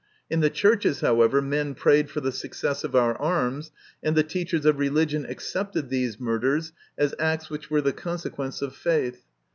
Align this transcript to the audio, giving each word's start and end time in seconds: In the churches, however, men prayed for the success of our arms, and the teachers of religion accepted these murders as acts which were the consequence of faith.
In 0.31 0.39
the 0.39 0.49
churches, 0.49 1.01
however, 1.01 1.43
men 1.43 1.75
prayed 1.75 2.09
for 2.09 2.21
the 2.21 2.31
success 2.31 2.83
of 2.83 2.95
our 2.95 3.15
arms, 3.17 3.69
and 4.01 4.15
the 4.15 4.23
teachers 4.23 4.65
of 4.65 4.79
religion 4.79 5.27
accepted 5.29 5.89
these 5.89 6.19
murders 6.19 6.73
as 6.97 7.13
acts 7.19 7.51
which 7.51 7.69
were 7.69 7.81
the 7.81 7.93
consequence 7.93 8.63
of 8.63 8.75
faith. 8.75 9.27